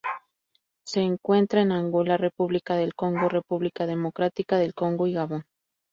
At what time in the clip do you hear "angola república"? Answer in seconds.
1.71-2.73